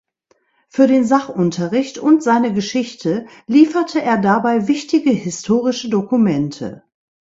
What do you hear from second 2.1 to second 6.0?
seine Geschichte lieferte er dabei wichtige historische